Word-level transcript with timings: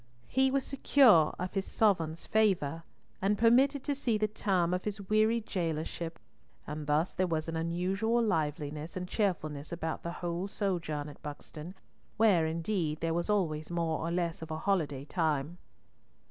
He 0.29 0.49
was 0.49 0.63
secure 0.65 1.35
of 1.37 1.53
his 1.53 1.71
sovereign's 1.71 2.25
favour, 2.25 2.81
and 3.21 3.37
permitted 3.37 3.83
to 3.83 3.93
see 3.93 4.17
the 4.17 4.27
term 4.27 4.73
of 4.73 4.83
his 4.83 4.99
weary 5.09 5.39
jailorship, 5.41 6.17
and 6.65 6.87
thus 6.87 7.13
there 7.13 7.27
was 7.27 7.47
an 7.47 7.55
unusual 7.55 8.19
liveliness 8.23 8.97
and 8.97 9.07
cheerfulness 9.07 9.71
about 9.71 10.01
the 10.01 10.11
whole 10.13 10.47
sojourn 10.47 11.07
at 11.07 11.21
Buxton, 11.21 11.75
where, 12.17 12.47
indeed, 12.47 12.99
there 12.99 13.13
was 13.13 13.29
always 13.29 13.69
more 13.69 13.99
or 13.99 14.09
less 14.09 14.41
of 14.41 14.49
a 14.49 14.57
holiday 14.57 15.05
time. 15.05 15.59